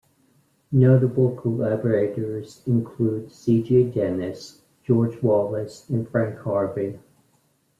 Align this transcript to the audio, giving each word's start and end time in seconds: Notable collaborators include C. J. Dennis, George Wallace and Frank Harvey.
Notable 0.71 1.35
collaborators 1.35 2.63
include 2.65 3.31
C. 3.31 3.61
J. 3.61 3.83
Dennis, 3.83 4.63
George 4.83 5.21
Wallace 5.21 5.87
and 5.91 6.09
Frank 6.09 6.39
Harvey. 6.39 6.97